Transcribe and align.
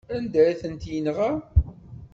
Anda 0.15 0.39
ay 0.45 0.55
tent-yenɣa? 0.61 1.31